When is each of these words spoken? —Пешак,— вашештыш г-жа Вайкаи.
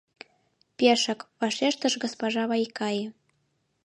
—Пешак,— 0.77 1.19
вашештыш 1.39 1.93
г-жа 2.01 2.43
Вайкаи. 2.49 3.01